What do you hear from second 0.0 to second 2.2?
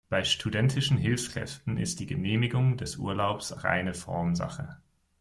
Bei studentischen Hilfskräften ist die